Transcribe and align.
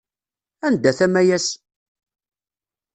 Anda-t 0.65 0.99
Amayas? 1.05 1.47